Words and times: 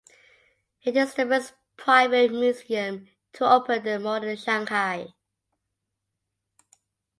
It 0.81 0.97
is 0.97 1.13
the 1.13 1.27
first 1.27 1.53
private 1.77 2.31
museum 2.31 3.05
to 3.33 3.47
open 3.47 3.85
in 3.85 4.01
modern 4.01 4.35
Shanghai. 4.35 5.13